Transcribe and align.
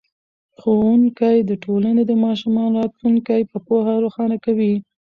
ښوونکی 0.59 1.37
د 1.49 1.51
ټولنې 1.63 2.03
د 2.07 2.11
ماشومانو 2.25 2.75
راتلونکی 2.81 3.41
په 3.51 3.57
پوهه 3.67 3.93
روښانه 4.03 4.37
کوي. 4.45 4.73